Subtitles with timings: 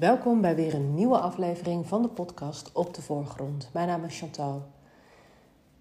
[0.00, 3.70] Welkom bij weer een nieuwe aflevering van de podcast Op de Voorgrond.
[3.72, 4.70] Mijn naam is Chantal.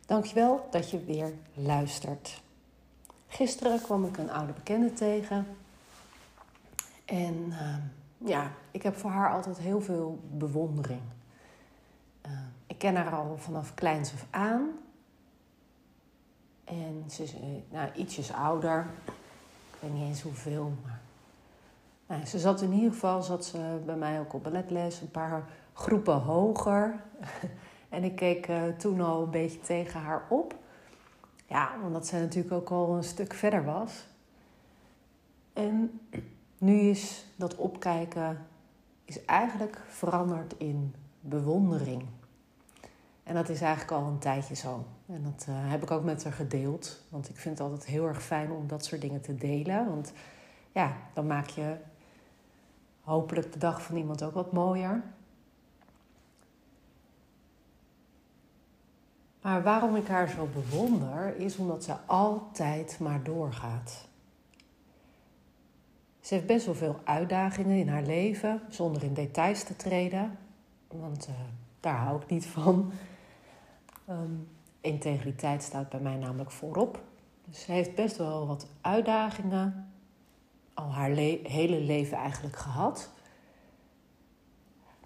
[0.06, 2.42] Dankjewel dat je weer luistert.
[3.28, 5.48] Gisteren kwam ik een oude bekende tegen.
[7.06, 7.76] En uh,
[8.18, 11.02] ja, ik heb voor haar altijd heel veel bewondering.
[12.26, 12.32] Uh,
[12.68, 14.70] ik ken haar al vanaf kleins af aan.
[16.64, 18.86] En ze is uh, nou, ietsjes ouder.
[19.74, 21.02] Ik weet niet eens hoeveel, maar
[22.10, 25.50] nou, ze zat in ieder geval zat ze bij mij ook op balletles, een paar
[25.74, 27.04] groepen hoger.
[27.90, 30.56] en ik keek uh, toen al een beetje tegen haar op.
[31.46, 34.08] Ja, omdat zij natuurlijk ook al een stuk verder was.
[35.54, 36.00] En
[36.58, 38.48] nu is dat opkijken
[39.06, 42.06] is eigenlijk veranderd in bewondering.
[43.24, 44.86] En dat is eigenlijk al een tijdje zo.
[45.08, 47.02] En dat uh, heb ik ook met haar gedeeld.
[47.10, 49.88] Want ik vind het altijd heel erg fijn om dat soort dingen te delen.
[49.88, 50.14] Want
[50.72, 51.76] ja, dan maak je
[53.10, 55.04] hopelijk de dag van iemand ook wat mooier.
[59.42, 64.08] Maar waarom ik haar zo bewonder, is omdat ze altijd maar doorgaat.
[66.20, 70.38] Ze heeft best wel veel uitdagingen in haar leven, zonder in details te treden.
[70.88, 71.36] Want uh,
[71.80, 72.92] daar hou ik niet van.
[74.10, 74.48] Um,
[74.82, 77.04] integriteit staat bij mij namelijk voorop.
[77.46, 79.92] Dus ze heeft best wel wat uitdagingen
[80.80, 83.10] al haar le hele leven eigenlijk gehad.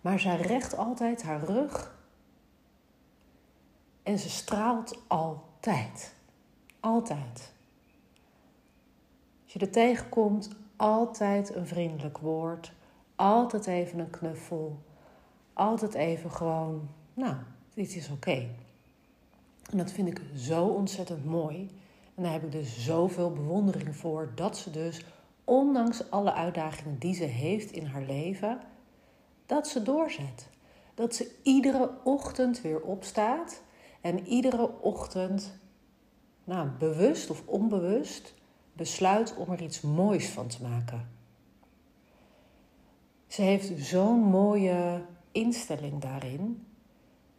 [0.02, 1.96] Maar zij recht altijd haar rug.
[4.04, 6.16] En ze straalt altijd.
[6.80, 7.52] Altijd.
[9.44, 12.72] Als je er tegenkomt, altijd een vriendelijk woord.
[13.16, 14.82] Altijd even een knuffel.
[15.54, 17.36] Altijd even gewoon, nou,
[17.74, 18.48] dit is oké.
[19.70, 21.70] En dat vind ik zo ontzettend mooi.
[22.16, 25.06] En daar heb ik dus zoveel bewondering voor dat ze dus
[25.44, 28.60] ondanks alle uitdagingen die ze heeft in haar leven,
[29.46, 30.50] dat ze doorzet.
[30.94, 33.62] Dat ze iedere ochtend weer opstaat
[34.02, 35.58] en iedere ochtend,
[36.44, 38.34] nou, bewust of onbewust,
[38.74, 41.10] besluit om er iets moois van te maken.
[43.28, 45.02] Ze heeft zo'n mooie
[45.32, 46.68] instelling daarin.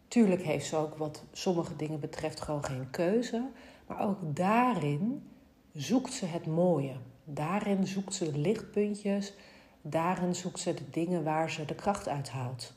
[0.09, 3.49] Tuurlijk heeft ze ook wat sommige dingen betreft gewoon geen keuze,
[3.87, 5.31] maar ook daarin
[5.73, 6.95] zoekt ze het mooie.
[7.25, 9.35] Daarin zoekt ze lichtpuntjes,
[9.83, 12.75] daarin zoekt ze de dingen waar ze de kracht uit haalt.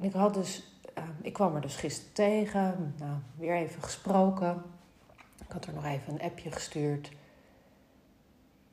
[0.00, 4.62] Ik had dus, uh, ik kwam er dus gisteren tegen, nou, weer even gesproken.
[5.46, 7.12] Ik had er nog even een appje gestuurd.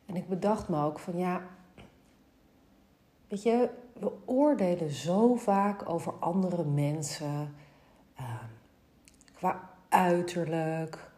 [0.06, 1.42] En ik bedacht me ook van ja,
[3.28, 7.56] weet je, we oordelen zo vaak over andere mensen
[8.20, 8.44] uh,
[9.34, 11.12] qua uiterlijk,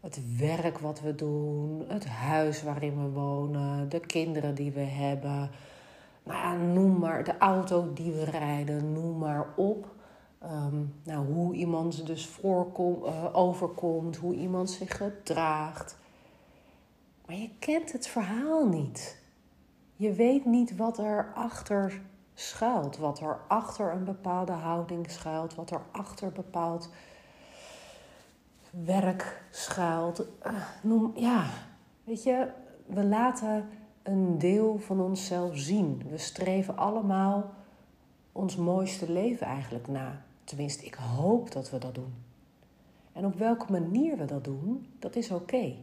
[0.00, 5.50] het werk wat we doen, het huis waarin we wonen, de kinderen die we hebben.
[6.22, 9.96] Nou ja, noem maar de auto die we rijden, noem maar op.
[10.42, 15.96] Um, nou, hoe iemand dus voorkom, uh, overkomt, hoe iemand zich gedraagt.
[17.26, 19.22] Maar je kent het verhaal niet.
[19.96, 22.00] Je weet niet wat er achter
[22.34, 26.90] schuilt, wat er achter een bepaalde houding schuilt, wat er achter bepaald
[28.70, 30.26] werk schuilt.
[30.46, 30.52] Uh,
[30.82, 31.46] noem, ja,
[32.04, 32.48] weet je,
[32.86, 33.68] we laten
[34.02, 36.02] een deel van onszelf zien.
[36.08, 37.54] We streven allemaal
[38.32, 40.22] ons mooiste leven eigenlijk na.
[40.44, 42.14] Tenminste, ik hoop dat we dat doen.
[43.12, 45.74] En op welke manier we dat doen, dat is oké.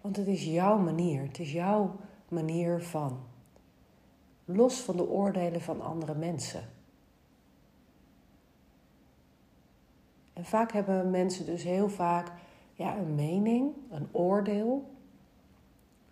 [0.00, 1.96] Want het is jouw manier, het is jouw
[2.28, 3.18] manier van.
[4.44, 6.62] Los van de oordelen van andere mensen.
[10.36, 12.32] En vaak hebben mensen dus heel vaak
[12.72, 14.90] ja, een mening, een oordeel.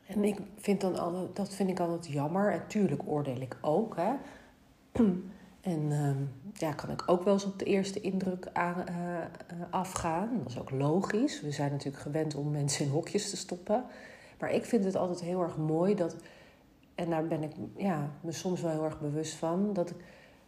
[0.07, 2.53] En ik vind dan altijd, dat vind ik altijd jammer.
[2.53, 3.97] En tuurlijk oordeel ik ook.
[3.97, 4.13] Hè.
[5.61, 6.11] En uh,
[6.53, 10.39] ja, kan ik ook wel eens op de eerste indruk aan, uh, afgaan.
[10.39, 11.41] Dat is ook logisch.
[11.41, 13.85] We zijn natuurlijk gewend om mensen in hokjes te stoppen.
[14.39, 16.17] Maar ik vind het altijd heel erg mooi dat,
[16.95, 19.97] en daar ben ik ja, me soms wel heel erg bewust van, dat ik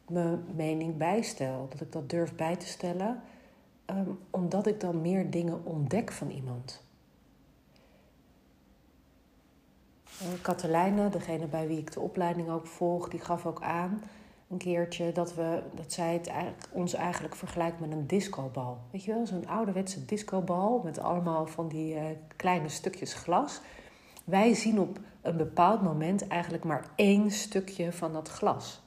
[0.09, 1.67] mijn mening bijstel.
[1.71, 3.23] Dat ik dat durf bij te stellen.
[3.91, 6.85] Um, omdat ik dan meer dingen ontdek van iemand.
[10.23, 14.03] Uh, degene bij wie ik de opleiding ook volg, die gaf ook aan
[14.49, 18.79] een keertje dat, we, dat zij het eigenlijk, ons eigenlijk vergelijkt met een discobal.
[18.91, 22.03] Weet je wel, zo'n ouderwetse discobal met allemaal van die uh,
[22.37, 23.61] kleine stukjes glas.
[24.25, 28.83] Wij zien op een bepaald moment eigenlijk maar één stukje van dat glas.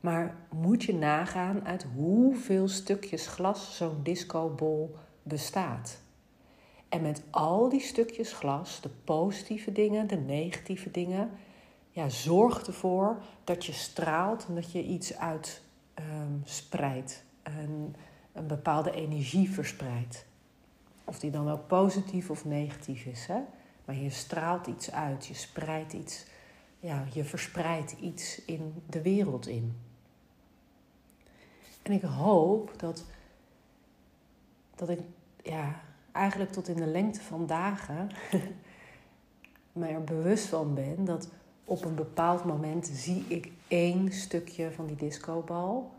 [0.00, 6.00] Maar moet je nagaan uit hoeveel stukjes glas zo'n discobol bestaat.
[6.88, 11.30] En met al die stukjes glas, de positieve dingen, de negatieve dingen,
[11.90, 17.24] ja, zorg ervoor dat je straalt en dat je iets uitspreidt.
[17.42, 17.82] Ehm,
[18.32, 20.26] een bepaalde energie verspreidt.
[21.04, 23.26] Of die dan ook positief of negatief is.
[23.26, 23.40] Hè?
[23.84, 26.26] Maar je straalt iets uit, je spreidt iets,
[26.78, 29.76] ja, je verspreidt iets in de wereld in.
[31.82, 33.04] En ik hoop dat,
[34.74, 35.00] dat ik
[35.42, 35.80] ja,
[36.12, 38.10] eigenlijk tot in de lengte van dagen
[39.72, 41.28] mij er bewust van ben dat
[41.64, 45.90] op een bepaald moment zie ik één stukje van die discobal.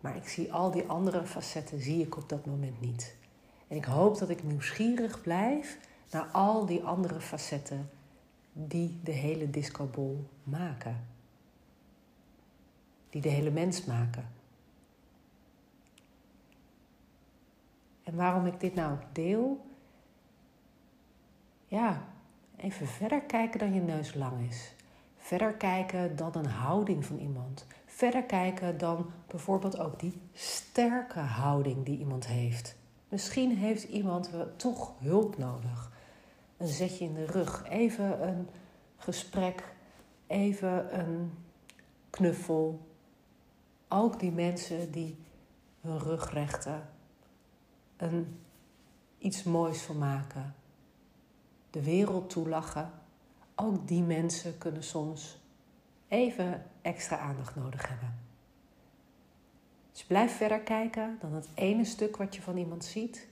[0.00, 3.16] Maar ik zie al die andere facetten zie ik op dat moment niet.
[3.68, 5.78] En ik hoop dat ik nieuwsgierig blijf
[6.10, 7.90] naar al die andere facetten
[8.52, 11.06] die de hele discobol maken.
[13.10, 14.35] Die de hele mens maken.
[18.06, 19.66] En waarom ik dit nou deel?
[21.66, 22.04] Ja,
[22.56, 24.74] even verder kijken dan je neus lang is.
[25.16, 27.66] Verder kijken dan een houding van iemand.
[27.86, 32.76] Verder kijken dan bijvoorbeeld ook die sterke houding die iemand heeft.
[33.08, 35.92] Misschien heeft iemand toch hulp nodig.
[36.56, 38.48] Een zetje in de rug, even een
[38.96, 39.74] gesprek,
[40.26, 41.32] even een
[42.10, 42.86] knuffel.
[43.88, 45.16] Ook die mensen die
[45.80, 46.88] hun rug rechten,
[47.96, 48.38] een,
[49.18, 50.54] iets moois van maken,
[51.70, 52.90] de wereld toelachen.
[53.54, 55.38] Ook die mensen kunnen soms
[56.08, 58.14] even extra aandacht nodig hebben.
[59.92, 63.28] Dus blijf verder kijken dan het ene stuk wat je van iemand ziet.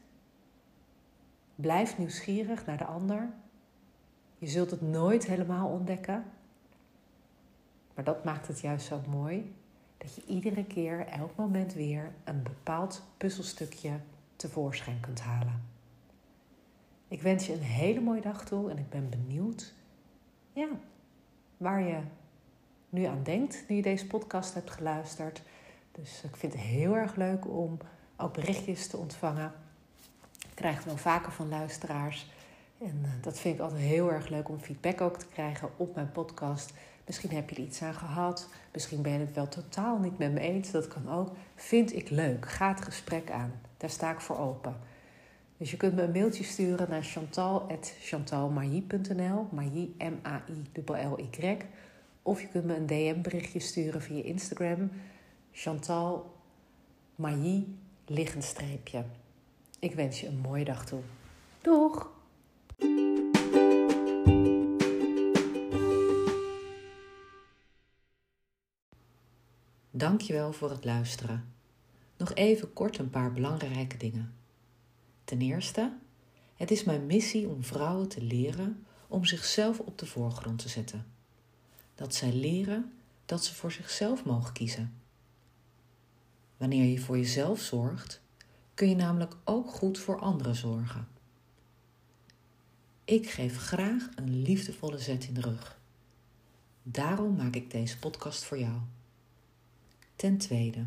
[1.55, 3.29] Blijf nieuwsgierig naar de ander.
[4.39, 6.25] Je zult het nooit helemaal ontdekken.
[7.95, 9.55] Maar dat maakt het juist zo mooi.
[9.99, 13.91] Dat je iedere keer, elk moment weer een bepaald puzzelstukje
[14.49, 15.63] tevoorschijn kunt halen.
[17.09, 19.75] Ik wens je een hele mooie dag toe en ik ben benieuwd
[20.53, 20.69] ja,
[21.57, 21.99] waar je
[22.89, 25.43] nu aan denkt nu je deze podcast hebt geluisterd.
[25.93, 27.79] Dus ik vind het heel erg leuk om
[28.17, 29.53] ook berichtjes te ontvangen.
[30.33, 32.31] Ik krijg wel vaker van luisteraars.
[32.79, 35.95] En eh, dat vind ik altijd heel erg leuk om feedback ook te krijgen op
[35.95, 36.73] mijn podcast.
[37.07, 38.49] Misschien heb je er iets aan gehad.
[38.73, 40.71] Misschien ben je het wel totaal niet met me eens.
[40.71, 41.31] Dat kan ook.
[41.55, 42.49] Vind ik leuk.
[42.49, 43.53] Ga het gesprek aan.
[43.85, 44.77] Daar sta ik voor open.
[45.57, 49.47] Dus je kunt me een mailtje sturen naar chantal.chantalmailly.nl.
[49.51, 51.57] Mailly, M-A-I-L-L-Y.
[52.23, 54.91] Of je kunt me een DM-berichtje sturen via Instagram.
[55.53, 56.35] Chantal
[57.15, 57.67] Mailly.
[59.79, 61.01] Ik wens je een mooie dag toe.
[61.61, 62.13] Doeg!
[69.91, 71.54] Dankjewel voor het luisteren.
[72.25, 74.35] Nog even kort een paar belangrijke dingen.
[75.25, 75.97] Ten eerste,
[76.55, 81.07] het is mijn missie om vrouwen te leren om zichzelf op de voorgrond te zetten.
[81.95, 82.93] Dat zij leren
[83.25, 84.95] dat ze voor zichzelf mogen kiezen.
[86.57, 88.21] Wanneer je voor jezelf zorgt,
[88.75, 91.09] kun je namelijk ook goed voor anderen zorgen.
[93.05, 95.79] Ik geef graag een liefdevolle zet in de rug.
[96.83, 98.79] Daarom maak ik deze podcast voor jou.
[100.17, 100.87] Ten tweede,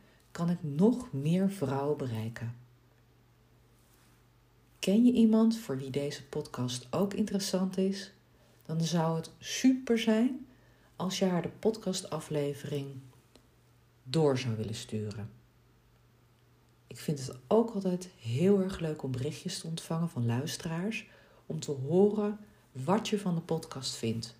[0.41, 2.55] kan ik nog meer vrouwen bereiken.
[4.79, 8.11] Ken je iemand voor wie deze podcast ook interessant is?
[8.65, 10.47] Dan zou het super zijn
[10.95, 12.87] als je haar de podcastaflevering
[14.03, 15.29] door zou willen sturen.
[16.87, 21.07] Ik vind het ook altijd heel erg leuk om berichtjes te ontvangen van luisteraars
[21.45, 22.39] om te horen
[22.71, 24.35] wat je van de podcast vindt.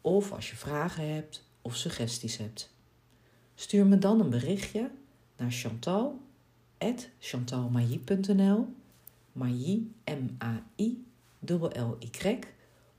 [0.00, 2.74] Of als je vragen hebt of suggesties hebt.
[3.54, 4.90] Stuur me dan een berichtje
[5.42, 6.20] naar chantal
[7.18, 8.66] chantalmailly.nl
[9.32, 11.04] Mailly, M-A-I,
[11.46, 12.38] L-Y,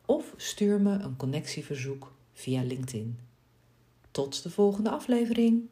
[0.06, 3.20] of stuur me een connectieverzoek via LinkedIn.
[4.12, 5.70] Tot de volgende aflevering.